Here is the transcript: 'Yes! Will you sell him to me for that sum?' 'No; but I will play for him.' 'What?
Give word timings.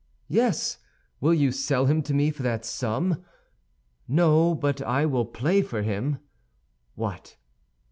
'Yes! 0.27 0.79
Will 1.19 1.35
you 1.35 1.51
sell 1.51 1.85
him 1.85 2.01
to 2.01 2.13
me 2.15 2.31
for 2.31 2.41
that 2.41 2.65
sum?' 2.65 3.23
'No; 4.07 4.55
but 4.55 4.81
I 4.81 5.05
will 5.05 5.25
play 5.25 5.61
for 5.61 5.83
him.' 5.83 6.17
'What? 6.95 7.35